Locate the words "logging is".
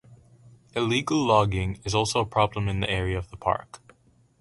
1.23-1.93